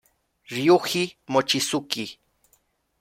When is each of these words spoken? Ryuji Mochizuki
Ryuji 0.51 1.03
Mochizuki 1.31 2.05